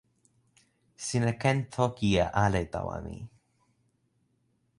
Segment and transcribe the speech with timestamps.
[1.05, 3.17] sina ken toki e ale tawa mi.